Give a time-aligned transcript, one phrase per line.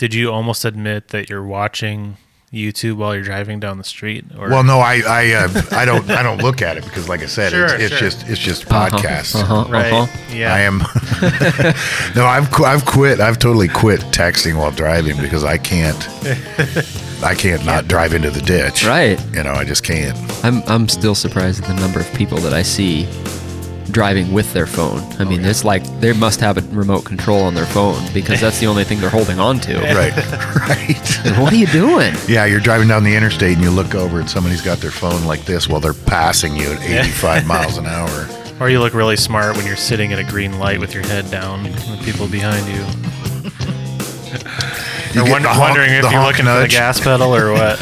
[0.00, 2.16] Did you almost admit that you're watching
[2.50, 4.24] YouTube while you're driving down the street?
[4.38, 7.20] Or Well, no, I I uh, I don't I don't look at it because, like
[7.20, 7.98] I said, Sure, it's, it's sure.
[8.08, 9.36] just it's just Uh-huh, podcasts.
[9.36, 9.92] uh-huh, right?
[9.92, 10.34] uh-huh.
[10.34, 10.54] Yeah.
[10.54, 10.78] I am.
[12.16, 13.20] no, I've qu- I've quit.
[13.20, 16.08] I've totally quit texting while driving because I can't.
[17.22, 18.86] I can't not drive into the ditch.
[18.86, 19.20] Right.
[19.34, 20.16] You know, I just can't.
[20.42, 23.04] I'm I'm still surprised at the number of people that I see
[23.90, 25.00] driving with their phone.
[25.20, 28.58] I mean, it's like they must have a remote control on their phone because that's
[28.60, 29.80] the only thing they're holding on to.
[30.00, 30.16] Right.
[30.56, 31.38] right.
[31.38, 32.14] What are you doing?
[32.28, 35.24] Yeah, you're driving down the interstate and you look over and somebody's got their phone
[35.24, 38.28] like this while they're passing you at 85 miles an hour.
[38.60, 41.30] Or you look really smart when you're sitting at a green light with your head
[41.30, 42.84] down and the people behind you.
[45.12, 47.78] You're wonder, honk- wondering if you're honk looking for the gas pedal or what.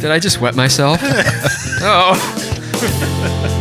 [0.00, 1.00] Did I just wet myself?
[1.82, 3.60] oh.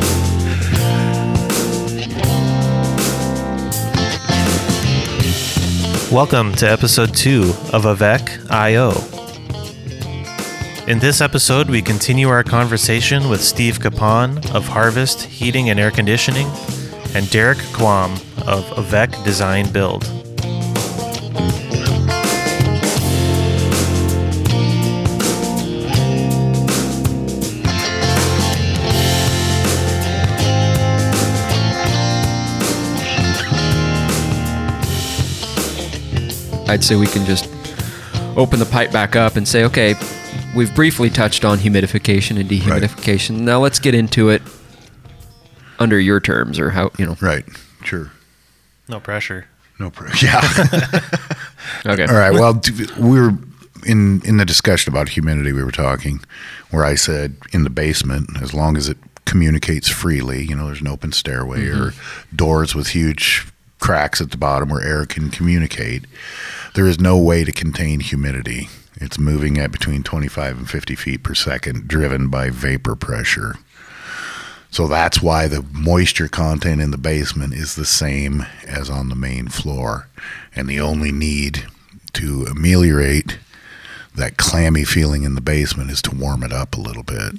[6.13, 8.91] Welcome to episode 2 of Avec IO.
[10.87, 15.89] In this episode, we continue our conversation with Steve Capon of Harvest Heating and Air
[15.89, 16.45] Conditioning
[17.15, 18.13] and Derek Quam
[18.45, 20.22] of Avec Design Build.
[36.67, 37.45] I'd say we can just
[38.35, 39.95] open the pipe back up and say, okay,
[40.55, 43.41] we've briefly touched on humidification and dehumidification.
[43.41, 44.41] Now let's get into it
[45.79, 47.17] under your terms or how, you know.
[47.21, 47.45] Right.
[47.83, 48.11] Sure.
[48.87, 49.47] No pressure.
[49.79, 50.27] No pressure.
[50.27, 50.99] Yeah.
[51.85, 52.05] Okay.
[52.05, 52.33] All right.
[52.33, 52.61] Well,
[52.99, 53.31] we were
[53.85, 55.53] in in the discussion about humidity.
[55.53, 56.19] We were talking
[56.71, 60.81] where I said in the basement, as long as it communicates freely, you know, there's
[60.81, 61.81] an open stairway mm-hmm.
[61.81, 61.93] or
[62.35, 63.47] doors with huge
[63.83, 66.05] cracks at the bottom where air can communicate.
[66.73, 68.69] There is no way to contain humidity.
[68.95, 73.55] It's moving at between 25 and 50 feet per second, driven by vapor pressure.
[74.71, 79.15] So that's why the moisture content in the basement is the same as on the
[79.15, 80.07] main floor.
[80.55, 81.65] And the only need
[82.13, 83.37] to ameliorate
[84.15, 87.33] that clammy feeling in the basement is to warm it up a little bit.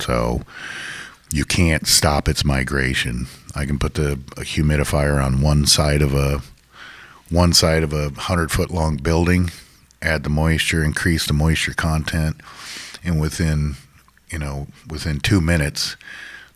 [0.00, 0.42] So
[1.32, 3.26] you can't stop its migration.
[3.54, 6.42] I can put the humidifier on one side of a
[7.30, 9.50] one side of a hundred foot long building,
[10.02, 12.40] add the moisture, increase the moisture content,
[13.04, 13.76] and within
[14.30, 15.96] you know within two minutes,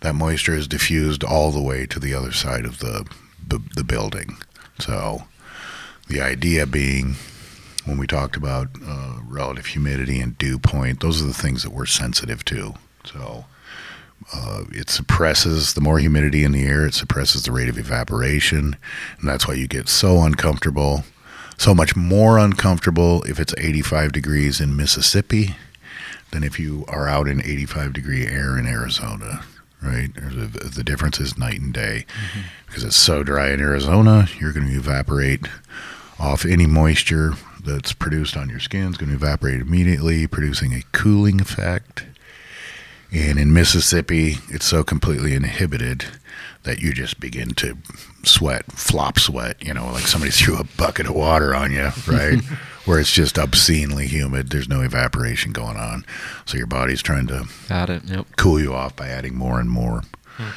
[0.00, 3.08] that moisture is diffused all the way to the other side of the
[3.46, 4.38] the, the building.
[4.80, 5.24] So
[6.08, 7.14] the idea being
[7.84, 11.72] when we talked about uh, relative humidity and dew point, those are the things that
[11.72, 12.74] we're sensitive to.
[13.04, 13.44] So
[14.32, 18.76] uh, it suppresses the more humidity in the air, it suppresses the rate of evaporation,
[19.18, 21.04] and that's why you get so uncomfortable,
[21.56, 25.56] so much more uncomfortable if it's 85 degrees in Mississippi
[26.30, 29.44] than if you are out in 85 degree air in Arizona.
[29.82, 32.06] Right, a, the difference is night and day
[32.66, 34.28] because it's so dry in Arizona.
[34.40, 35.46] You're going to evaporate
[36.18, 40.82] off any moisture that's produced on your skin is going to evaporate immediately, producing a
[40.92, 42.04] cooling effect.
[43.14, 46.04] And in Mississippi, it's so completely inhibited
[46.64, 47.76] that you just begin to
[48.24, 52.42] sweat, flop sweat, you know, like somebody threw a bucket of water on you, right?
[52.86, 54.50] Where it's just obscenely humid.
[54.50, 56.04] There's no evaporation going on.
[56.44, 58.04] So your body's trying to Got it.
[58.04, 58.26] Yep.
[58.36, 60.02] cool you off by adding more and more
[60.36, 60.48] hmm.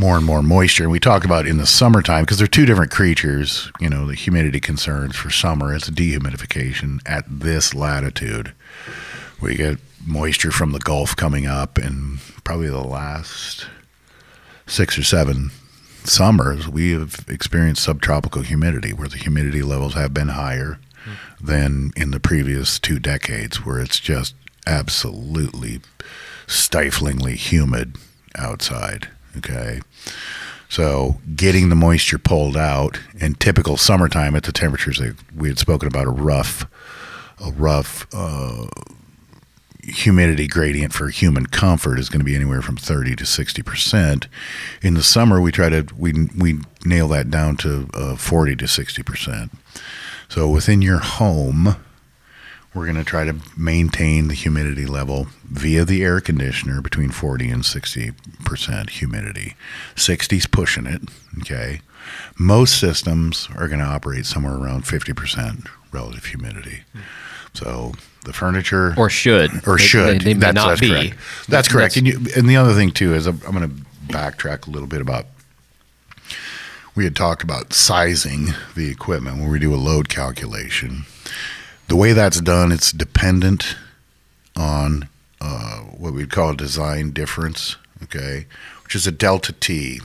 [0.00, 2.92] more and more moisture and we talk about in the summertime because they're two different
[2.92, 8.52] creatures you know the humidity concerns for summer it's dehumidification at this latitude
[9.40, 13.66] you get moisture from the gulf coming up and probably the last
[14.66, 15.50] six or seven
[16.04, 20.78] summers we have experienced subtropical humidity where the humidity levels have been higher
[21.40, 24.34] than in the previous two decades where it's just
[24.66, 25.80] absolutely
[26.46, 27.96] stiflingly humid
[28.36, 29.08] outside.
[29.36, 29.80] Okay.
[30.68, 35.58] So getting the moisture pulled out in typical summertime at the temperatures that we had
[35.58, 36.66] spoken about a rough,
[37.42, 38.66] a rough uh,
[39.88, 44.28] humidity gradient for human comfort is going to be anywhere from 30 to 60 percent.
[44.82, 48.68] In the summer, we try to we we nail that down to uh, 40 to
[48.68, 49.52] 60 percent.
[50.28, 51.76] So within your home,
[52.74, 57.48] we're going to try to maintain the humidity level via the air conditioner between 40
[57.48, 59.56] and 60% humidity.
[59.96, 61.02] 60's pushing it,
[61.40, 61.80] okay?
[62.38, 66.82] Most systems are going to operate somewhere around 50% relative humidity.
[67.58, 67.92] So
[68.24, 69.50] the furniture Or should.
[69.66, 70.20] or They- should.
[70.20, 70.88] They, they that's, not that's be.
[70.88, 71.14] Correct.
[71.48, 71.96] That's correct.
[71.96, 73.74] And, you, and the other thing too is I'm, I'm going to
[74.12, 75.26] backtrack a little bit about
[76.94, 81.04] we had talked about sizing the equipment when we do a load calculation.
[81.86, 83.76] The way that's done, it's dependent
[84.56, 85.08] on
[85.40, 88.46] uh, what we'd call a design difference, okay,
[88.84, 90.00] which is a delta T.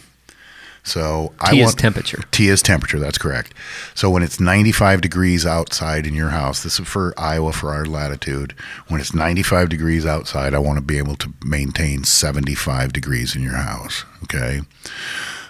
[0.84, 2.24] So I T is want temperature.
[2.32, 3.00] T is temperature.
[3.00, 3.54] That's correct.
[3.96, 7.86] So when it's 95 degrees outside in your house, this is for Iowa for our
[7.86, 8.54] latitude.
[8.90, 13.42] When it's 95 degrees outside, I want to be able to maintain 75 degrees in
[13.44, 14.04] your house.
[14.24, 14.62] Okay.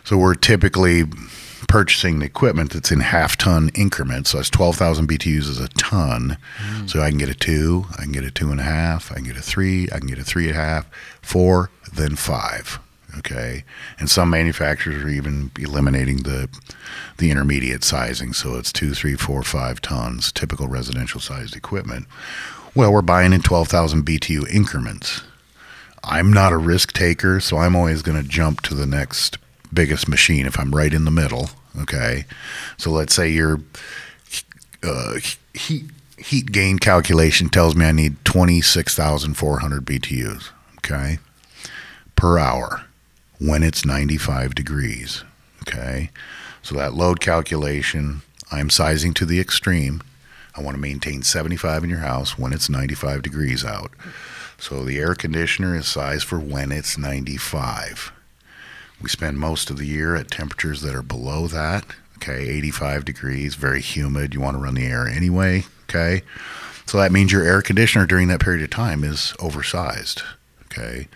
[0.03, 1.05] So we're typically
[1.67, 4.29] purchasing the equipment that's in half ton increments.
[4.29, 6.37] So that's 12,000 BTUs is a ton.
[6.57, 6.89] Mm.
[6.89, 9.15] So I can get a two, I can get a two and a half, I
[9.15, 10.87] can get a three, I can get a three and a half,
[11.21, 12.79] four, then five.
[13.17, 13.63] Okay,
[13.99, 16.49] and some manufacturers are even eliminating the
[17.17, 22.07] the intermediate sizing, so it's two, three, four, five tons, typical residential sized equipment.
[22.75, 25.21] Well, we're buying in twelve thousand BTU increments.
[26.03, 29.37] I'm not a risk taker, so I'm always going to jump to the next
[29.71, 31.51] biggest machine if I'm right in the middle.
[31.79, 32.25] Okay,
[32.77, 33.59] so let's say your
[34.81, 35.19] uh,
[35.53, 35.85] heat
[36.17, 40.49] heat gain calculation tells me I need twenty six thousand four hundred BTUs.
[40.79, 41.19] Okay,
[42.15, 42.85] per hour
[43.43, 45.23] when it's 95 degrees.
[45.67, 46.09] Okay.
[46.61, 50.01] So that load calculation, I'm sizing to the extreme.
[50.55, 53.91] I want to maintain 75 in your house when it's 95 degrees out.
[54.57, 58.13] So the air conditioner is sized for when it's 95.
[59.01, 61.85] We spend most of the year at temperatures that are below that.
[62.17, 64.33] Okay, 85 degrees, very humid.
[64.33, 65.65] You want to run the air anyway.
[65.89, 66.21] Okay.
[66.85, 70.21] So that means your air conditioner during that period of time is oversized.
[70.73, 71.07] Okay.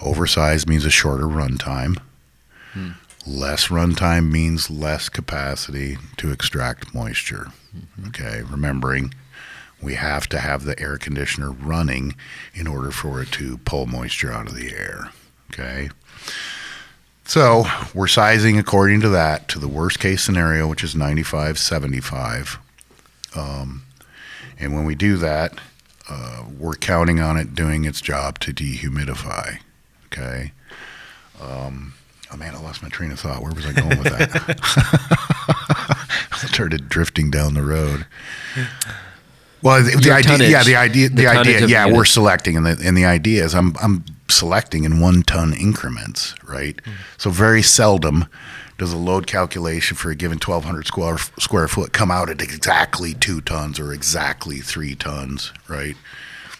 [0.00, 1.98] Oversized means a shorter runtime.
[2.72, 2.90] Hmm.
[3.26, 7.48] Less runtime means less capacity to extract moisture.
[8.08, 8.42] Okay.
[8.42, 9.14] Remembering
[9.80, 12.14] we have to have the air conditioner running
[12.54, 15.10] in order for it to pull moisture out of the air.
[15.52, 15.90] Okay.
[17.24, 17.64] So
[17.94, 22.58] we're sizing according to that to the worst case scenario, which is 95, 75.
[23.36, 23.84] Um,
[24.58, 25.58] and when we do that,
[26.08, 29.58] uh, we're counting on it doing its job to dehumidify.
[30.06, 30.52] Okay.
[31.40, 31.94] Um,
[32.32, 33.42] oh man, I lost my train of thought.
[33.42, 34.58] Where was I going with that?
[36.32, 38.06] I started drifting down the road.
[39.62, 40.50] Well, the, the idea, tonnage.
[40.50, 43.54] yeah, the idea, The the, idea, yeah, we're selecting, and the and the idea is
[43.54, 46.80] I'm I'm selecting in one ton increments, right?
[46.84, 46.92] Hmm.
[47.16, 48.26] So very seldom
[48.78, 53.12] does a load calculation for a given 1,200 square square foot come out at exactly
[53.14, 55.96] two tons or exactly three tons, right?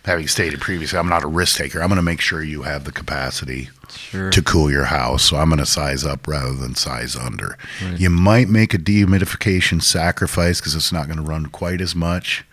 [0.05, 1.81] Having stated previously, I'm not a risk taker.
[1.81, 4.31] I'm going to make sure you have the capacity Sure.
[4.31, 5.23] to cool your house.
[5.25, 7.57] So I'm going to size up rather than size under.
[7.97, 12.45] You might make a dehumidification sacrifice because it's not going to run quite as much.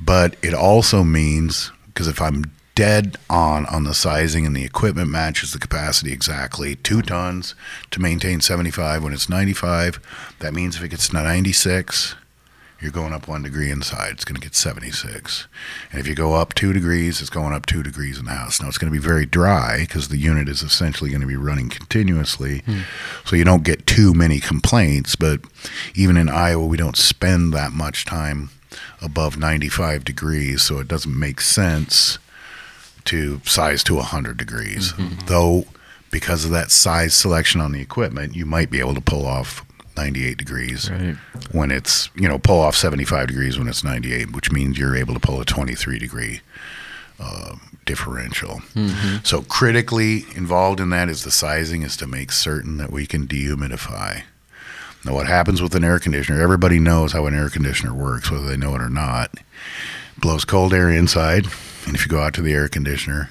[0.00, 2.44] But it also means because if I'm
[2.76, 7.56] dead on on the sizing and the equipment matches the capacity exactly, two tons
[7.90, 9.98] to maintain 75 when it's 95,
[10.38, 12.14] that means if it gets to 96,
[12.78, 14.12] you're going up one degree inside.
[14.12, 15.48] It's going to get 76.
[15.90, 18.60] And if you go up two degrees, it's going up two degrees in the house.
[18.60, 21.36] Now it's going to be very dry because the unit is essentially going to be
[21.36, 22.58] running continuously.
[22.66, 22.80] Hmm.
[23.24, 25.16] So you don't get too many complaints.
[25.16, 25.40] But
[25.94, 28.50] even in Iowa, we don't spend that much time
[29.00, 30.60] above 95 degrees.
[30.60, 32.18] So it doesn't make sense
[33.06, 34.92] to size to 100 degrees.
[35.26, 35.64] Though,
[36.10, 39.64] because of that size selection on the equipment, you might be able to pull off
[39.96, 41.16] 98 degrees Right.
[41.52, 45.14] when it's you know pull off 75 degrees when it's 98 which means you're able
[45.14, 46.42] to pull a 23 degree
[47.18, 48.60] uh, differential.
[49.24, 53.26] So critically involved in that is the sizing is to make certain that we can
[53.26, 54.22] dehumidify.
[55.02, 58.46] Now what happens with an air conditioner everybody knows how an air conditioner works whether
[58.46, 59.32] they know it or not.
[60.18, 61.46] Blows cold air inside
[61.86, 63.30] and if you go out to the air conditioner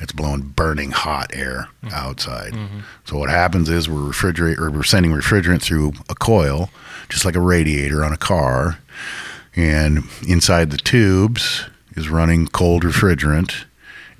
[0.00, 2.54] it's blowing burning hot air outside.
[3.04, 6.70] So what happens is we're refrigerate or we're sending refrigerant through a coil,
[7.08, 8.78] just like a radiator on a car,
[9.54, 13.64] and inside the tubes is running cold refrigerant,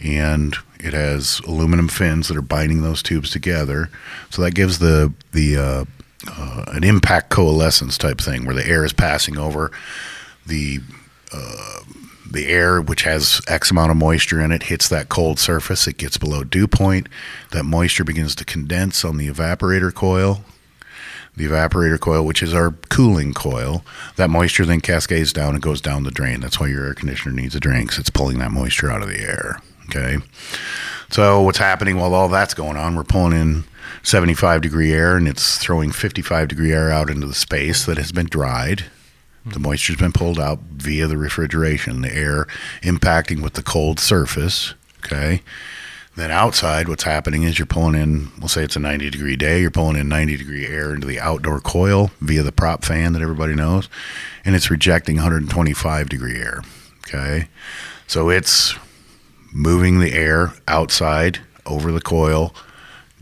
[0.03, 3.91] and it has aluminum fins that are binding those tubes together.
[4.31, 5.85] So that gives the the uh,
[6.27, 9.71] uh, an impact coalescence type thing where the air is passing over
[10.47, 10.81] the
[12.33, 15.87] the air, which has X amount of moisture in it, hits that cold surface.
[15.87, 17.09] It gets below dew point.
[17.53, 20.43] That moisture begins to condense on the evaporator coil.
[21.37, 23.85] The evaporator coil, which is our cooling coil,
[24.17, 26.41] that moisture then cascades down and goes down the drain.
[26.41, 29.09] That's why your air conditioner needs a drain because it's pulling that moisture out of
[29.09, 29.61] the air.
[29.87, 30.17] Okay.
[31.11, 32.97] So what's happening while all that's going on?
[32.97, 33.65] We're pulling in
[34.03, 38.13] 75 degree air and it's throwing 55 degree air out into the space that has
[38.13, 38.87] been dried.
[39.47, 42.47] The moisture's been pulled out via the refrigeration, the air
[42.83, 44.75] impacting with the cold surface.
[45.05, 45.43] Okay.
[46.17, 49.61] Then outside, what's happening is you're pulling in, we'll say it's a 90 degree day,
[49.61, 53.23] you're pulling in 90 degree air into the outdoor coil via the prop fan that
[53.23, 53.89] everybody knows,
[54.45, 56.63] and it's rejecting 125 degree air.
[57.07, 57.49] Okay.
[58.07, 58.75] So it's
[59.53, 62.55] moving the air outside over the coil,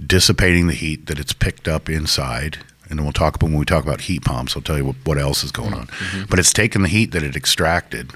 [0.05, 2.59] dissipating the heat that it's picked up inside.
[2.95, 4.95] And then we'll talk about when we talk about heat pumps, I'll tell you what,
[5.03, 5.89] what else is going on.
[5.89, 6.25] Mm-hmm.
[6.31, 8.13] But it's taken the heat that it extracted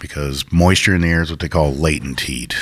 [0.00, 2.56] because moisture in the air is what they call latent heat.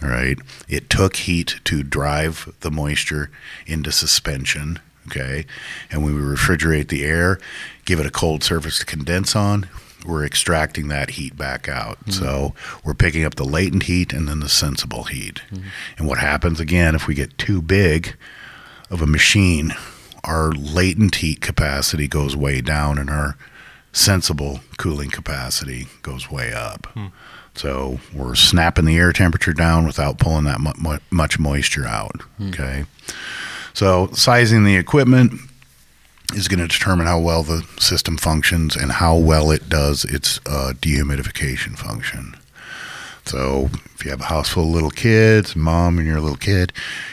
[0.00, 0.38] Right.
[0.70, 3.30] It took heat to drive the moisture
[3.66, 4.80] into suspension.
[5.08, 5.44] Okay.
[5.90, 7.38] And when we refrigerate the air,
[7.84, 9.68] give it a cold surface to condense on,
[10.06, 12.00] we're extracting that heat back out.
[12.00, 12.12] Mm-hmm.
[12.12, 15.42] So we're picking up the latent heat and then the sensible heat.
[15.50, 15.68] Mm-hmm.
[15.98, 18.16] And what happens again if we get too big
[18.90, 19.74] of a machine,
[20.24, 23.36] our latent heat capacity goes way down and our
[23.92, 26.86] sensible cooling capacity goes way up.
[27.54, 32.22] So we're snapping the air temperature down without pulling that mu- mu- much moisture out.
[32.48, 32.84] Okay.
[33.74, 35.32] So sizing the equipment
[36.34, 40.38] is going to determine how well the system functions and how well it does its
[40.46, 42.34] uh, dehumidification function.
[43.26, 46.72] So if you have a house full of little kids, mom and your little kid,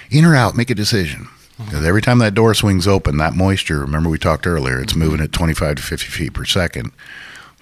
[0.09, 1.27] in or out, make a decision.
[1.65, 5.19] Because every time that door swings open, that moisture, remember we talked earlier, it's moving
[5.19, 6.91] at 25 to 50 feet per second.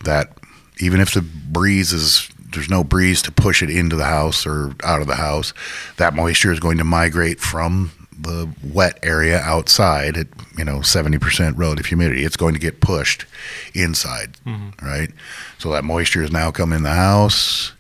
[0.03, 0.37] That
[0.79, 4.75] even if the breeze is, there's no breeze to push it into the house or
[4.83, 5.51] out of the house,
[5.97, 10.27] that moisture is going to migrate from the wet area outside at,
[10.57, 12.23] you know, 70% relative humidity.
[12.23, 13.25] It's going to get pushed
[13.73, 14.85] inside, mm-hmm.
[14.85, 15.09] right?
[15.57, 17.73] So that moisture is now come in the house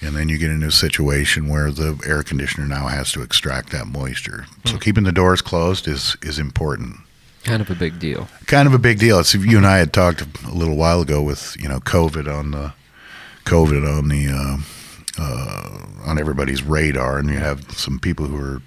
[0.00, 3.70] and then you get into a situation where the air conditioner now has to extract
[3.70, 4.46] that moisture.
[4.64, 6.96] So keeping the doors closed is is important.
[7.44, 8.28] Kind of a big deal.
[8.46, 9.18] Kind of a big deal.
[9.20, 12.50] It's you and I had talked a little while ago with you know COVID on
[12.50, 12.72] the
[13.44, 14.58] COVID on the uh,
[15.18, 18.62] uh, on everybody's radar, and you have some people who are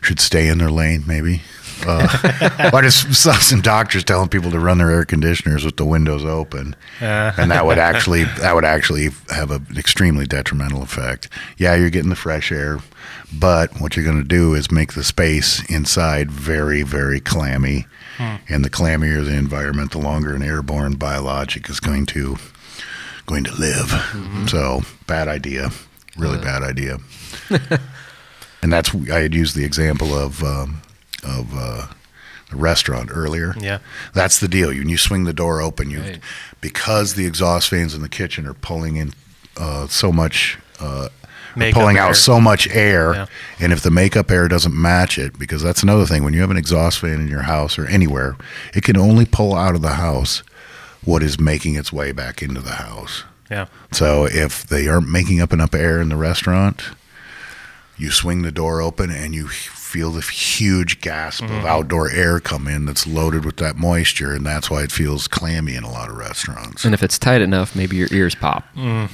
[0.00, 1.42] should stay in their lane maybe.
[1.86, 5.84] Uh, I just saw some doctors telling people to run their air conditioners with the
[5.84, 7.32] windows open, Uh.
[7.36, 11.28] and that would actually that would actually have an extremely detrimental effect.
[11.56, 12.78] Yeah, you're getting the fresh air,
[13.32, 17.86] but what you're going to do is make the space inside very very clammy,
[18.48, 22.36] and the clammier the environment, the longer an airborne biologic is going to
[23.26, 23.90] going to live.
[24.48, 25.70] So bad idea,
[26.16, 26.98] really bad idea.
[28.62, 30.82] and that's I had used the example of um,
[31.22, 31.86] of uh,
[32.52, 33.54] a restaurant earlier.
[33.58, 33.78] Yeah.
[34.14, 34.68] That's the deal.
[34.68, 36.20] When you swing the door open, you Right.
[36.60, 39.12] because the exhaust fans in the kitchen are pulling in
[39.56, 41.08] uh, so much, uh,
[41.72, 42.04] pulling air.
[42.04, 43.26] out so much air, Yeah.
[43.60, 46.24] and if the makeup air doesn't match it, because that's another thing.
[46.24, 48.36] When you have an exhaust fan in your house or anywhere,
[48.74, 50.42] it can only pull out of the house
[51.04, 53.24] what is making its way back into the house.
[53.50, 53.66] Yeah.
[53.92, 56.82] So if they aren't making up enough air in the restaurant,
[57.98, 59.48] you swing the door open and you
[59.92, 61.54] feel the huge gasp Mm-hmm.
[61.58, 65.26] of outdoor air come in that's loaded with that moisture, and that's why it feels
[65.28, 66.84] clammy in a lot of restaurants.
[66.84, 68.64] And if it's tight enough, maybe your ears pop.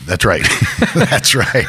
[0.06, 0.44] That's right.
[0.94, 1.66] that's right.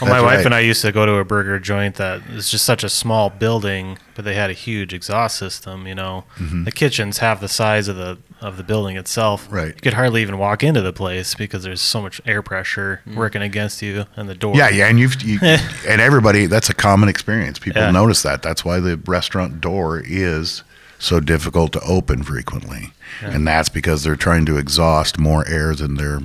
[0.00, 2.64] Well, my wife and I used to go to a burger joint that is just
[2.64, 5.86] such a small building, but they had a huge exhaust system.
[5.86, 6.64] You know, Mm-hmm.
[6.64, 9.48] the kitchen's half the size of the of the building itself.
[9.50, 9.74] Right.
[9.74, 13.16] You could hardly even walk into the place because there's so much air pressure mm.
[13.16, 14.54] working against you and the door.
[14.56, 16.46] Yeah, yeah, and you've you, and everybody.
[16.46, 17.58] That's a common experience.
[17.58, 17.90] People Yeah.
[17.90, 18.42] notice that.
[18.42, 20.62] That's why the restaurant door is
[20.98, 25.94] so difficult to open frequently, and that's because they're trying to exhaust more air than
[25.96, 26.20] they're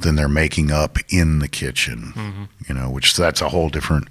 [0.00, 2.12] than they're making up in the kitchen.
[2.14, 2.44] Mm-hmm.
[2.68, 4.08] You know, which that's a whole different.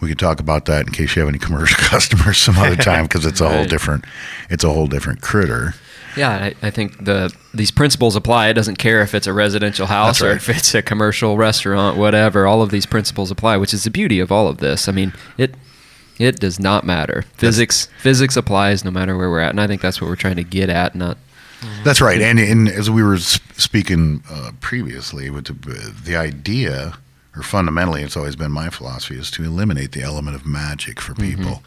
[0.00, 3.04] We could talk about that in case you have any commercial customers some other time
[3.04, 4.04] because it's a whole different.
[4.48, 5.74] It's a whole different critter.
[6.16, 8.48] Yeah, I, I think the these principles apply.
[8.48, 11.96] It doesn't care if it's a residential house That's or if it's a commercial restaurant,
[11.96, 12.46] whatever.
[12.46, 14.88] All of these principles apply, which is the beauty of all of this.
[14.88, 15.54] I mean, it
[16.18, 17.24] it does not matter.
[17.34, 20.36] Physics physics applies no matter where we're at, and I think that's what we're trying
[20.36, 20.94] to get at.
[20.94, 21.16] Not
[21.84, 26.94] That's right, and, and as we were speaking uh, previously, with the, the idea,
[27.36, 31.14] or fundamentally, it's always been my philosophy, is to eliminate the element of magic for
[31.14, 31.62] people.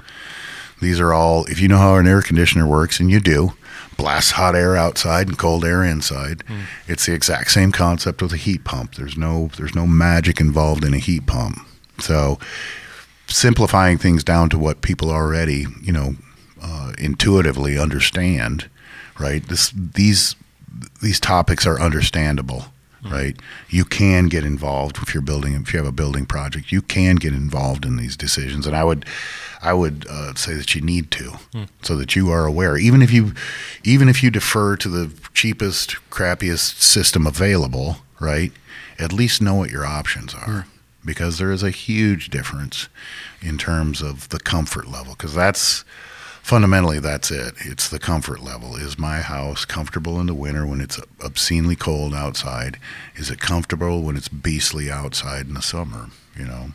[0.83, 3.53] These are all, if you know how an air conditioner works, and you do,
[3.97, 6.43] blasts hot air outside and cold air inside.
[6.87, 8.95] It's the exact same concept with a heat pump.
[8.95, 11.59] There's no there's no magic involved in a heat pump.
[11.99, 12.39] So
[13.27, 16.15] simplifying things down to what people already, you know,
[16.61, 18.69] uh, intuitively understand,
[19.19, 19.47] right?
[19.47, 20.35] This these
[21.01, 22.65] these topics are understandable,
[23.05, 23.35] right?
[23.69, 26.71] You can get involved if you're building if you have a building project.
[26.71, 29.05] You can get involved in these decisions, and I would
[29.61, 31.33] I would uh, say that you need to,
[31.81, 32.77] so that you are aware.
[32.77, 33.33] Even if you
[33.83, 38.51] even if you defer to the cheapest, crappiest system available, right?
[38.99, 40.65] At least know what your options are.
[41.05, 42.87] because there is a huge difference
[43.41, 45.83] in terms of the comfort level because that's
[46.43, 50.81] fundamentally that's it it's the comfort level is my house comfortable in the winter when
[50.81, 52.77] it's obscenely cold outside
[53.15, 56.67] is it comfortable when it's beastly outside in the summer you know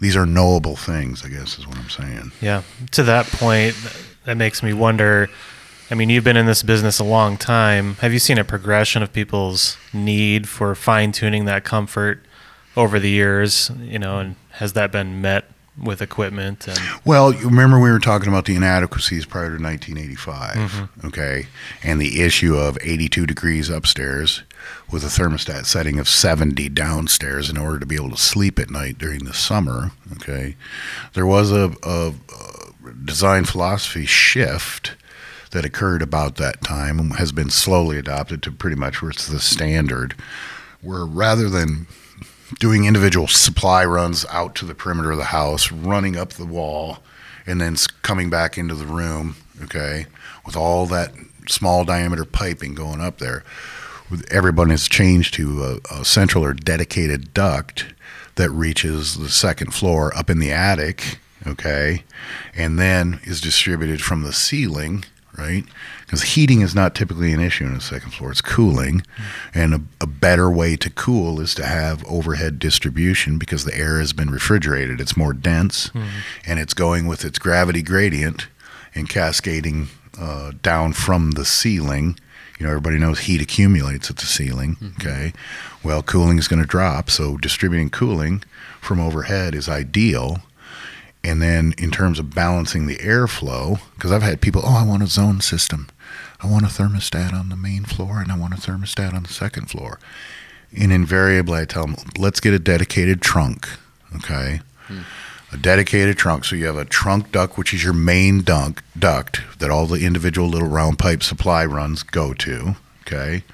[0.00, 2.62] these are knowable things i guess is what i'm saying Yeah.
[2.92, 3.76] To that point,
[4.24, 5.28] that makes me wonder.
[5.90, 7.94] I mean, you've been in this business a long time.
[7.96, 12.24] Have you seen a progression of people's need for fine tuning that comfort
[12.76, 13.70] over the years?
[13.80, 15.44] You know, and has that been met
[15.80, 16.66] with equipment?
[16.68, 21.06] And Well, you remember we were talking about the inadequacies prior to 1985, mm-hmm.
[21.06, 21.46] okay,
[21.82, 24.42] and the issue of 82 degrees upstairs
[24.90, 28.70] with a thermostat setting of 70 downstairs in order to be able to sleep at
[28.70, 30.56] night during the summer, okay.
[31.14, 34.94] There was a, a, a design philosophy shift
[35.52, 39.26] that occurred about that time and has been slowly adopted to pretty much where it's
[39.26, 40.14] the standard,
[40.80, 41.86] where rather than
[42.58, 46.98] doing individual supply runs out to the perimeter of the house, running up the wall,
[47.46, 50.06] and then coming back into the room, okay,
[50.46, 51.12] with all that
[51.48, 53.44] small diameter piping going up there.
[54.30, 57.86] Everyone has changed to a, a central or dedicated duct
[58.34, 62.04] that reaches the second floor up in the attic, okay,
[62.54, 65.04] and then is distributed from the ceiling,
[65.36, 65.64] right?
[66.04, 69.00] Because heating is not typically an issue in the second floor, it's cooling.
[69.00, 69.24] Mm.
[69.54, 73.98] And a, a better way to cool is to have overhead distribution because the air
[73.98, 75.00] has been refrigerated.
[75.00, 76.08] It's more dense mm.
[76.46, 78.48] and it's going with its gravity gradient
[78.94, 82.18] and cascading uh, down from the ceiling.
[82.58, 84.76] You know, everybody knows heat accumulates at the ceiling.
[84.76, 85.08] Mm-hmm.
[85.08, 85.32] Okay.
[85.82, 87.10] Well, cooling is going to drop.
[87.10, 88.44] So distributing cooling
[88.80, 90.42] from overhead is ideal.
[91.24, 95.02] And then in terms of balancing the airflow, because I've had people, oh, I want
[95.02, 95.88] a zone system.
[96.40, 99.32] I want a thermostat on the main floor and I want a thermostat on the
[99.32, 100.00] second floor.
[100.76, 103.68] And invariably, I tell them, let's get a dedicated trunk.
[104.16, 104.60] Okay.
[104.86, 105.00] Hmm.
[105.52, 106.44] A dedicated trunk.
[106.44, 110.04] So you have a trunk duct, which is your main duct, duct that all the
[110.04, 112.76] individual little round pipe supply runs go to.
[113.02, 113.44] Okay.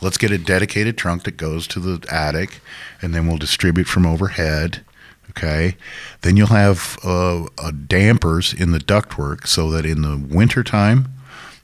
[0.00, 2.60] Let's get a dedicated trunk that goes to the attic
[3.02, 4.84] and then we'll distribute from overhead.
[5.30, 5.76] Okay.
[6.22, 11.08] Then you'll have uh, uh, dampers in the ductwork so that in the wintertime,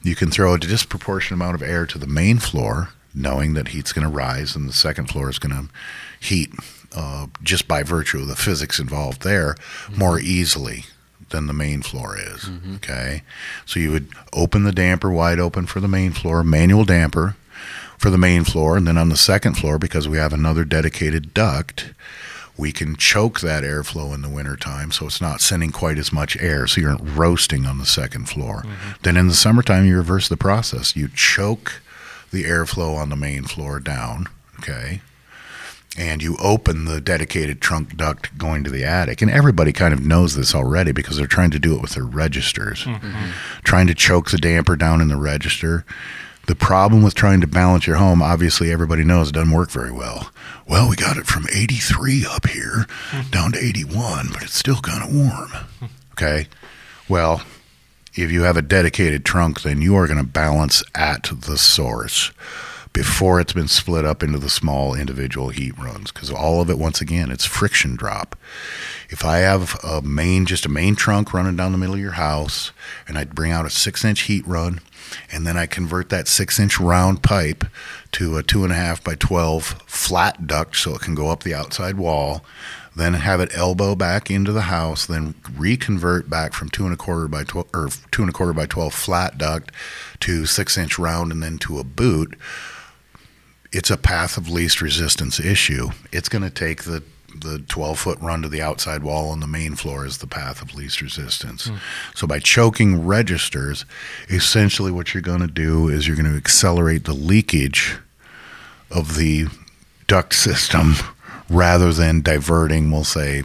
[0.02, 3.92] you can throw a disproportionate amount of air to the main floor, knowing that heat's
[3.92, 5.68] going to rise and the second floor is going to
[6.20, 6.50] heat
[6.94, 9.54] uh, just by virtue of the physics involved there
[9.96, 10.84] more easily
[11.30, 12.50] than the main floor is.
[12.76, 13.22] Okay.
[13.64, 17.36] So you would open the damper wide open for the main floor, manual damper
[17.96, 21.32] for the main floor, and then on the second floor, because we have another dedicated
[21.32, 21.94] duct,
[22.56, 26.36] we can choke that airflow in the wintertime so it's not sending quite as much
[26.36, 28.62] air so you're roasting on the second floor.
[28.62, 28.90] Mm-hmm.
[29.02, 30.94] Then in the summertime you reverse the process.
[30.94, 31.82] You choke
[32.30, 34.28] the airflow on the main floor down
[34.62, 35.00] okay?
[35.96, 39.20] And you open the dedicated trunk duct going to the attic.
[39.20, 42.04] And everybody kind of knows this already because they're trying to do it with their
[42.04, 42.84] registers.
[42.84, 43.30] Mm-hmm.
[43.62, 45.84] Trying to choke the damper down in the register
[46.46, 49.92] the problem with trying to balance your home, obviously, everybody knows it doesn't work very
[49.92, 50.30] well.
[50.66, 53.30] Well, we got it from 83 up here hmm.
[53.30, 55.90] down to 81, but it's still kind of warm.
[56.12, 56.48] Okay.
[57.08, 57.42] Well,
[58.14, 62.30] if you have a dedicated trunk, then you are going to balance at the source
[62.92, 66.78] before it's been split up into the small individual heat runs because all of it,
[66.78, 68.36] once again, it's friction drop.
[69.08, 72.12] If I have a main, just a main trunk running down the middle of your
[72.12, 72.72] house,
[73.08, 74.80] and I bring out a six inch heat run,
[75.30, 77.64] and then I convert that six inch round pipe
[78.12, 81.42] to a two and a half by 12 flat duct so it can go up
[81.42, 82.44] the outside wall,
[82.94, 86.96] then have it elbow back into the house, then reconvert back from two and a
[86.96, 89.72] quarter by 12 or two and a quarter by 12 flat duct
[90.20, 92.36] to six inch round and then to a boot.
[93.72, 95.90] It's a path of least resistance issue.
[96.12, 97.02] It's going to take the
[97.34, 100.62] the 12 foot run to the outside wall on the main floor is the path
[100.62, 101.66] of least resistance.
[101.66, 101.76] Hmm.
[102.14, 103.84] So by choking registers,
[104.28, 107.96] essentially what you're going to do is you're going to accelerate the leakage
[108.90, 109.46] of the
[110.06, 110.94] duct system
[111.50, 113.44] rather than diverting, we'll say,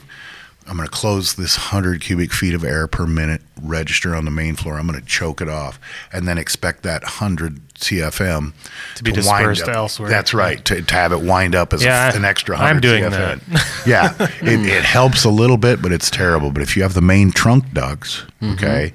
[0.67, 4.31] I'm going to close this 100 cubic feet of air per minute register on the
[4.31, 4.77] main floor.
[4.77, 5.79] I'm going to choke it off
[6.11, 8.53] and then expect that 100 CFM
[8.95, 9.75] To be wind dispersed up.
[9.75, 10.09] elsewhere.
[10.09, 10.63] That's right.
[10.65, 13.85] To, to have it wind up as Yeah, an extra 100 I'm doing CFM.
[13.87, 16.51] yeah, it, it helps a little bit, but it's terrible.
[16.51, 18.93] But if you have the main trunk ducts, okay,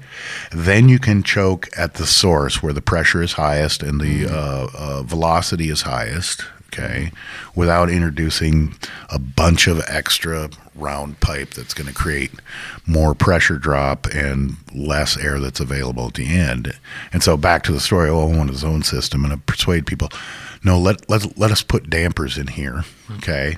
[0.51, 4.67] then you can choke at the source where the pressure is highest and the uh,
[4.77, 6.45] uh, velocity is highest.
[6.73, 7.11] Okay,
[7.55, 8.75] without introducing
[9.09, 12.31] a bunch of extra round pipe that's going to create
[12.87, 16.77] more pressure drop and less air that's available at the end.
[17.11, 19.85] And so back to the story, oh, I want a zone system, and I persuade
[19.85, 20.09] people,
[20.63, 22.83] no, let let let us put dampers in here,
[23.17, 23.57] okay,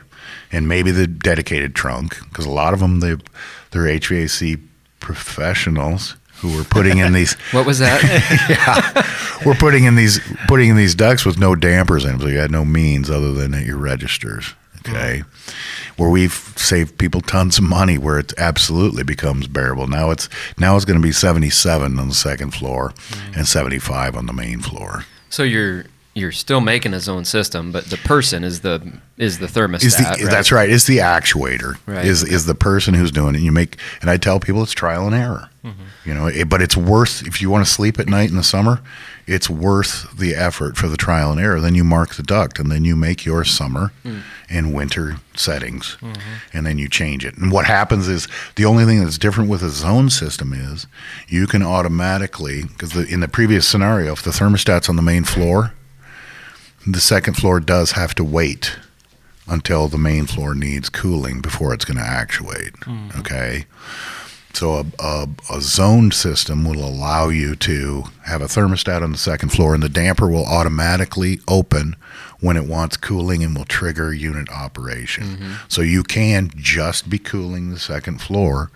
[0.51, 3.15] and maybe the dedicated trunk because a lot of them they
[3.71, 4.59] they're HVAC
[4.99, 8.01] professionals who were putting in these What was that?
[8.49, 12.27] yeah, we're putting in these putting in these ducts with no dampers in them, so
[12.27, 14.53] you had no means other than at your registers.
[14.87, 15.23] Okay,
[15.97, 19.87] where we've saved people tons of money, where it absolutely becomes bearable.
[19.87, 23.35] Now it's now it's going to be seventy seven on the second floor mm.
[23.35, 25.05] and seventy five on the main floor.
[25.29, 29.47] so you're you're still making a zone system, but the person is the is the
[29.47, 29.83] thermostat.
[29.83, 30.31] Is the, right?
[30.31, 30.69] That's right.
[30.69, 32.05] It's the actuator Right.
[32.05, 33.41] is is the person who's doing it?
[33.41, 35.49] You make and I tell people it's trial and error.
[36.03, 38.43] You know, it, but it's worth if you want to sleep at night in the
[38.43, 38.81] summer,
[39.27, 41.59] it's worth the effort for the trial and error.
[41.59, 44.21] Then you mark the duct, and then you make your summer mm.
[44.49, 46.19] and winter settings, mm-hmm.
[46.53, 47.37] and then you change it.
[47.37, 50.87] And what happens is the only thing that's different with a zone system is
[51.27, 55.23] you can automatically because the, in the previous scenario, if the thermostat's on the main
[55.23, 55.73] floor,
[56.85, 58.77] the second floor does have to wait
[59.47, 62.73] until the main floor needs cooling before it's going to actuate.
[62.81, 63.19] Mm-hmm.
[63.19, 63.65] Okay.
[64.55, 69.17] So a, a, a zoned system will allow you to have a thermostat on the
[69.17, 71.95] second floor, and the damper will automatically open
[72.39, 75.23] when it wants cooling and will trigger unit operation.
[75.23, 75.53] Mm-hmm.
[75.67, 78.71] So you can just be cooling the second floor,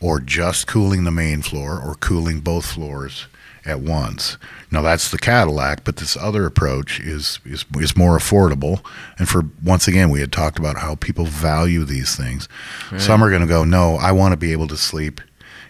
[0.00, 3.26] or just cooling the main floor, or cooling both floors
[3.64, 4.38] at once.
[4.70, 8.84] Now that's the Cadillac, but this other approach is, is is more affordable.
[9.18, 12.48] And for once again, we had talked about how people value these things.
[12.96, 15.20] Some are going to go, no, I want to be able to sleep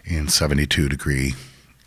[0.05, 1.35] in 72 degree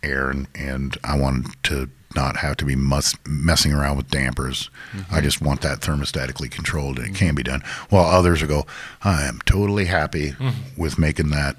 [0.02, 4.70] air, and, and I want to not have to be mus- messing around with dampers.
[4.92, 5.20] I mm-hmm.
[5.22, 7.26] just want that thermostatically controlled, and it mm-hmm.
[7.26, 7.62] can be done.
[7.90, 8.66] While others will go,
[9.02, 10.80] I am totally happy mm-hmm.
[10.80, 11.56] with making that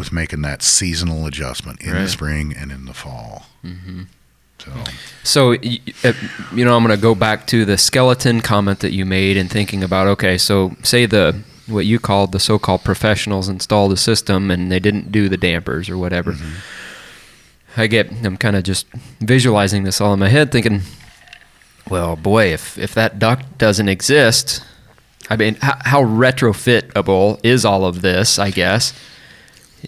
[0.00, 3.46] with making that seasonal adjustment in the spring and in the fall.
[3.64, 4.02] Mm-hmm.
[4.58, 4.72] So
[5.22, 6.12] So, uh,
[6.52, 9.48] you know, I'm going to go back to the skeleton comment that you made and
[9.48, 14.50] thinking about, okay, so say the what you called the so-called professionals installed a system
[14.50, 16.34] and they didn't do the dampers or whatever.
[17.76, 18.88] I get, I'm kind of just
[19.20, 20.80] visualizing this all in my head, thinking,
[21.88, 24.64] well, boy, if if that duct doesn't exist,
[25.28, 28.38] I mean, how, how retrofitable is all of this?
[28.38, 28.92] I guess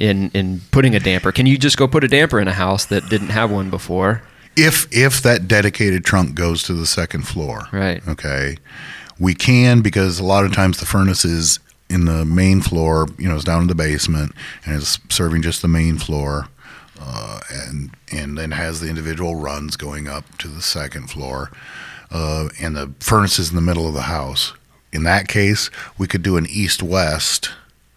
[0.01, 1.33] in in putting a damper.
[1.33, 4.23] Can you just go put a damper in a house that didn't have one before?
[4.57, 8.07] if if that dedicated trunk goes to the second floor, Right.
[8.07, 8.57] Okay,
[9.19, 13.29] we can because a lot of times the furnace is in the main floor, you
[13.29, 14.33] know, it's down in the basement
[14.65, 16.49] and it's serving just the main floor,
[17.01, 21.51] uh, and and then has the individual runs going up to the second floor,
[22.11, 24.53] uh, and the furnace is in the middle of the house.
[24.93, 27.51] In that case, we could do an east-west.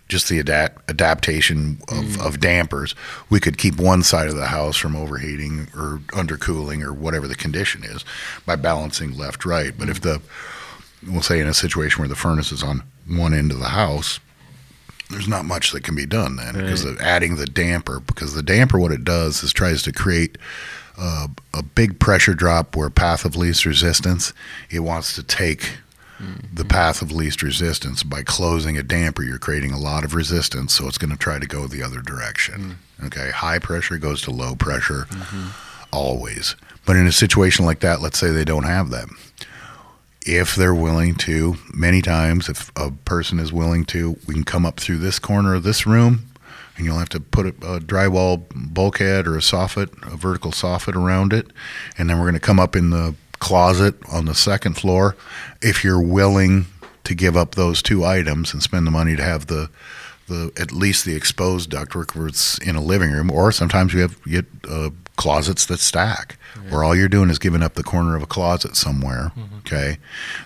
[0.07, 2.93] Just the adapt, adaptation of, of dampers,
[3.29, 7.35] we could keep one side of the house from overheating or undercooling or whatever the
[7.35, 8.05] condition is
[8.45, 9.73] by balancing left right.
[9.77, 10.21] But if the
[11.07, 14.19] we'll say in a situation where the furnace is on one end of the house,
[15.09, 17.99] there's not much that can be done then because of adding the damper.
[17.99, 20.37] Because the damper, what it does is tries to create
[20.97, 24.33] uh, a big pressure drop where path of least resistance.
[24.69, 25.77] It wants to take
[26.53, 29.23] the path of least resistance by closing a damper.
[29.23, 32.01] You're creating a lot of resistance, so it's going to try to go the other
[32.01, 32.77] direction.
[33.01, 33.07] Mm.
[33.07, 35.49] Okay, high pressure goes to low pressure mm-hmm.
[35.91, 36.55] always.
[36.85, 39.09] But in a situation like that, let's say they don't have that
[40.25, 44.65] if they're willing to, many times, if a person is willing to, we can come
[44.65, 46.25] up through this corner of this room,
[46.75, 50.95] and you'll have to put a, a drywall bulkhead or a soffit, a vertical soffit
[50.95, 51.47] around it,
[51.97, 55.15] and then we're going to come up in the closet on the second floor.
[55.61, 56.65] If you're willing
[57.03, 59.69] to give up those two items and spend the money to have the
[60.27, 64.01] the at least the exposed ductwork where it's in a living room, or sometimes we
[64.01, 66.37] have you get uh, closets that stack,
[66.69, 69.31] where all you're doing is giving up the corner of a closet somewhere.
[69.59, 69.97] Okay,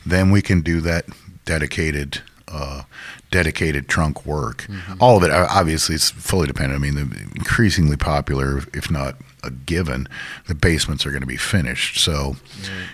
[0.05, 1.05] then we can do that
[1.45, 2.21] dedicated.
[2.51, 2.81] Uh,
[3.29, 4.65] dedicated trunk work.
[4.99, 6.79] All of it, obviously, it's fully dependent.
[6.79, 10.07] I mean, the increasingly popular, if not a given,
[10.47, 12.03] the basements are going to be finished.
[12.03, 12.35] So,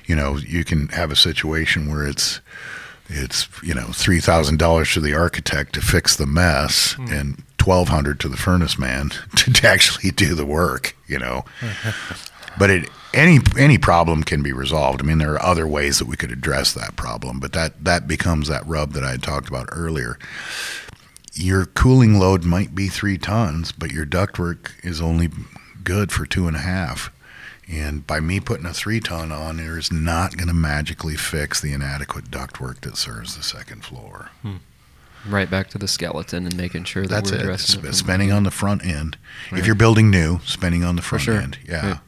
[0.06, 2.42] you know, you can have a situation where it's
[3.08, 7.08] it's you know three thousand dollars to the architect to fix the mess hmm.
[7.12, 10.96] and twelve hundred to the furnace man to, to actually do the work.
[11.08, 11.46] You know,
[12.58, 15.02] but it any any problem can be resolved.
[15.02, 18.08] I mean, there are other ways that we could address that problem, but that that
[18.08, 20.18] becomes that rub that I had talked about earlier.
[21.34, 25.30] Your cooling load might be three tons, but your ductwork is only
[25.86, 27.12] good for two and a half.
[27.72, 31.60] And by me putting a three ton on there is not going to magically fix
[31.62, 34.30] the inadequate ductwork that serves the second floor.
[34.44, 34.58] Hmm.
[35.28, 37.42] Right back to the skeleton and making sure that That's we're it.
[37.42, 37.94] addressing Sp- it.
[37.96, 39.18] spending on the front end.
[39.52, 39.58] Right.
[39.60, 41.38] If you're building new, spending on the front sure.
[41.40, 41.58] end.
[41.68, 41.88] Yeah.
[41.94, 42.00] Right.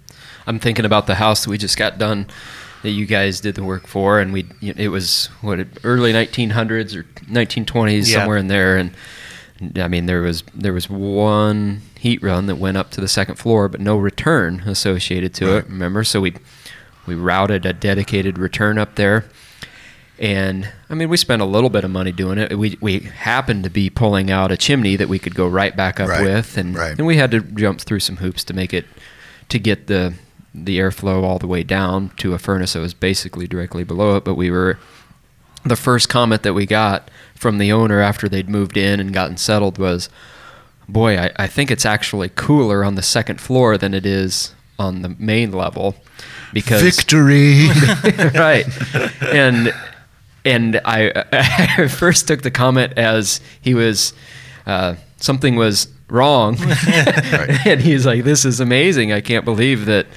[0.46, 2.28] I'm thinking about the house that we just got done
[2.84, 7.04] that you guys did the work for, and we it was what early 1900s or
[7.26, 8.20] 1920s Yeah.
[8.20, 8.92] somewhere in there, and
[9.78, 13.36] I mean there was there was one heat run that went up to the second
[13.36, 15.56] floor, but no return associated to Right.
[15.58, 15.70] it.
[15.70, 16.34] Remember, so we
[17.06, 19.26] we routed a dedicated return up there.
[20.20, 22.58] And I mean, we spent a little bit of money doing it.
[22.58, 26.00] We we happened to be pulling out a chimney that we could go right back
[26.00, 26.98] up Right, with, and right.
[26.98, 28.86] and we had to jump through some hoops to make it
[29.50, 30.14] to get the
[30.56, 34.26] the airflow all the way down to a furnace that was basically directly below it.
[34.26, 34.80] But we were
[35.64, 39.38] the first comment that we got from the owner after they'd moved in and gotten
[39.38, 40.10] settled was,
[40.88, 45.02] "Boy, I, I think it's actually cooler on the second floor than it is on
[45.02, 45.96] the main level."
[46.54, 47.68] Because Victory.
[48.34, 48.66] right.
[49.22, 49.74] And
[50.46, 51.26] and I,
[51.78, 54.14] I first took the comment as he was
[54.66, 56.58] uh, something was wrong,
[57.66, 59.12] and he's like, "This is amazing!
[59.12, 60.08] I can't believe that."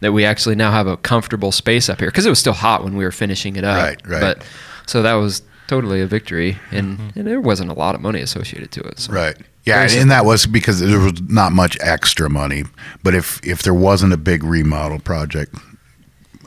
[0.00, 2.84] That we actually now have a comfortable space up here because it was still hot
[2.84, 3.82] when we were finishing it up.
[3.82, 4.20] Right, right.
[4.20, 4.44] But
[4.84, 8.70] so that was totally a victory, and, and there wasn't a lot of money associated
[8.72, 8.98] to it.
[8.98, 9.12] So.
[9.12, 9.36] Right.
[9.64, 12.64] Yeah, Very and that was because there was not much extra money.
[13.02, 15.56] But if if there wasn't a big remodel project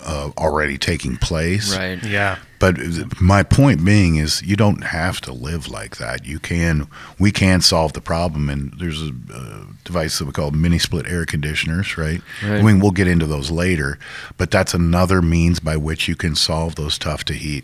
[0.06, 2.02] uh, already taking place, Right.
[2.04, 2.38] Yeah.
[2.60, 2.78] But
[3.22, 6.26] my point being is, you don't have to live like that.
[6.26, 8.50] You can, we can solve the problem.
[8.50, 12.22] And there's a uh, device that we call mini split air conditioners, right?
[12.44, 12.60] Right.
[12.60, 13.98] I mean, we'll get into those later,
[14.36, 17.64] but that's another means by which you can solve those tough to heat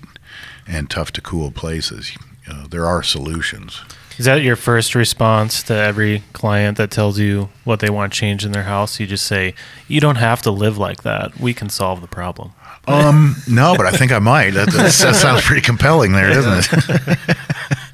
[0.67, 2.11] and tough to cool places.
[2.49, 3.81] Uh, there are solutions.
[4.17, 8.45] Is that your first response to every client that tells you what they want changed
[8.45, 8.99] in their house?
[8.99, 9.53] You just say,
[9.87, 11.37] "You don't have to live like that.
[11.39, 12.51] We can solve the problem."
[12.87, 14.51] Um, no, but I think I might.
[14.51, 17.37] That, that, that sounds pretty compelling there, doesn't it?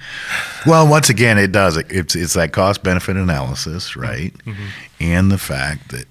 [0.68, 1.78] well, once again, it does.
[1.78, 4.34] It's it's that cost benefit analysis, right?
[5.00, 6.06] And the fact that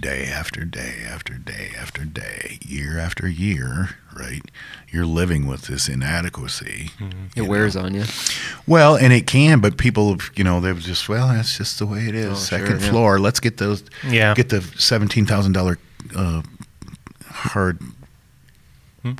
[0.00, 4.42] day after day after day after day, year after year, right?
[4.90, 6.90] You're living with this inadequacy.
[7.36, 8.04] It wears on you.
[8.66, 11.86] Well, and it can, but people, you know, they was just well, that's just the
[11.86, 12.30] way it is.
[12.30, 12.90] Oh, Second sure, yeah.
[12.90, 13.18] floor.
[13.18, 13.84] Let's get those.
[14.06, 14.34] Yeah.
[14.34, 15.78] Get the seventeen thousand dollar
[16.16, 16.42] uh,
[17.26, 17.78] hard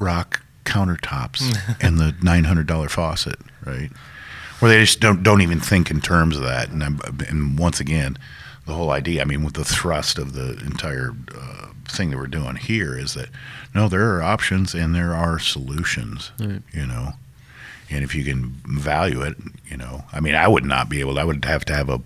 [0.00, 3.90] rock countertops and the nine hundred dollar faucet, right?
[4.61, 6.68] Where they just don't don't even think in terms of that.
[6.70, 8.16] And I'm, and once again,
[8.66, 9.22] the whole idea.
[9.22, 13.14] I mean, with the thrust of the entire uh, thing that we're doing here is
[13.14, 13.29] that
[13.75, 16.33] no, there are options and there are solutions.
[16.38, 16.62] Right.
[16.72, 17.14] You know.
[17.90, 21.18] And if you can value it, you know, I mean, I would not be able.
[21.18, 22.01] I would have to have a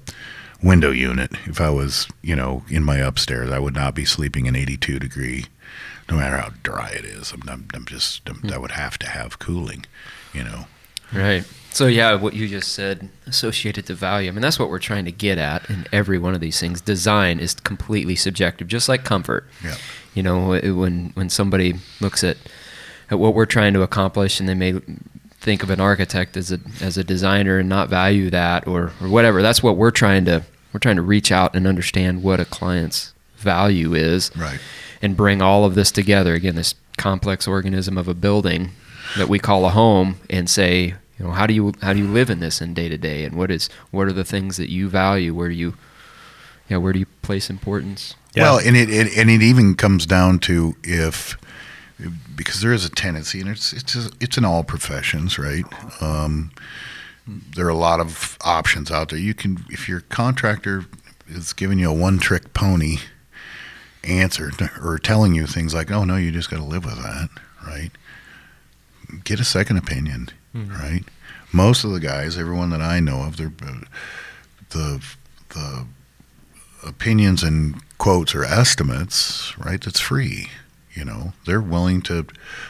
[0.63, 3.53] window unit if I was, you know, in my upstairs.
[3.53, 5.45] I would not be sleeping in 82 degree,
[6.11, 7.33] no matter how dry it is.
[7.33, 9.85] I'm, I'm, I'm just, I'm, I would have to have cooling,
[10.33, 10.67] you know.
[11.13, 11.45] Right.
[11.71, 14.29] So yeah, what you just said, associated to value.
[14.29, 16.81] I mean, that's what we're trying to get at in every one of these things.
[16.81, 19.47] Design is completely subjective, just like comfort.
[19.63, 19.77] Yeah.
[20.15, 22.39] You know, when when somebody looks at
[23.11, 24.81] at what we're trying to accomplish, and they may
[25.39, 29.09] think of an architect as a as a designer and not value that or or
[29.09, 29.43] whatever.
[29.43, 33.13] That's what we're trying to we're trying to reach out and understand what a client's
[33.37, 34.59] value is Right.
[35.03, 38.71] and bring all of this together again this complex organism of a building
[39.17, 42.09] that we call a home and say you know how do you how do you
[42.09, 44.71] live in this in day to day and what is what are the things that
[44.71, 45.75] you value where do you
[46.69, 48.43] you know, where do you place importance Yeah.
[48.43, 51.39] Well, and it, it and it even comes down to if
[52.35, 55.65] because there is a tendency, and it's it's it's in all professions, right?
[56.03, 56.51] Um,
[57.27, 59.19] there are a lot of options out there.
[59.19, 60.85] You can if your contractor
[61.27, 62.99] is giving you a one trick pony
[64.05, 64.51] answer
[64.83, 67.31] or telling you things like, "Oh no, you just got to live with that,"
[67.67, 67.91] right?
[69.25, 71.03] Get a second opinion, right?
[71.53, 73.81] Most of the guys, everyone that I know of, they're uh,
[74.71, 75.03] the
[75.51, 75.87] the
[76.85, 79.81] opinions and quotes or estimates, right?
[79.81, 80.49] That's free.
[80.95, 82.27] You know, they're willing to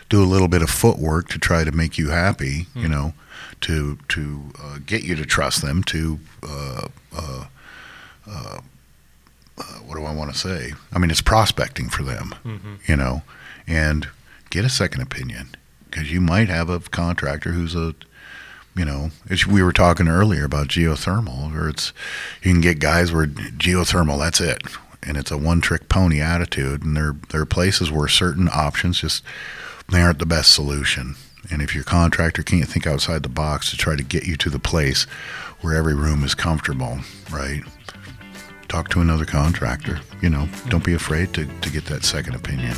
[0.09, 2.67] do a little bit of footwork to try to make you happy.
[2.75, 3.15] You know,
[3.63, 5.83] to to uh, get you to trust them.
[5.85, 7.45] To uh, uh,
[8.29, 8.61] uh,
[9.59, 10.73] uh, what do I want to say?
[10.93, 12.35] I mean, it's prospecting for them.
[12.87, 13.23] You know,
[13.67, 14.09] and
[14.51, 15.55] get a second opinion
[15.97, 17.95] because you might have a contractor who's a
[18.77, 21.95] you know, as we were talking earlier about geothermal, or it's
[22.43, 24.61] you can get guys where geothermal, that's it,
[25.03, 29.25] and it's a one-trick pony attitude, and there there are places where certain options just
[29.91, 31.15] they aren't the best solution,
[31.51, 34.51] and if your contractor can't think outside the box to try to get you to
[34.51, 35.05] the place
[35.63, 36.99] where every room is comfortable,
[37.33, 37.63] right?
[38.69, 40.01] talk to another contractor.
[40.21, 42.75] You know, don't be afraid to, to get that second opinion.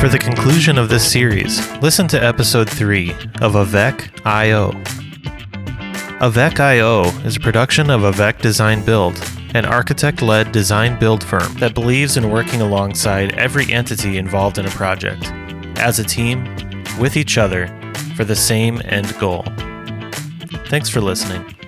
[0.00, 3.10] For the conclusion of this series, listen to episode 3
[3.42, 4.72] of Avec IO.
[6.20, 9.18] Avec IO is a production of Avec Design Build,
[9.54, 14.64] an architect led design build firm that believes in working alongside every entity involved in
[14.64, 15.30] a project,
[15.76, 16.44] as a team,
[16.98, 17.66] with each other,
[18.16, 19.44] for the same end goal.
[20.68, 21.59] Thanks for listening.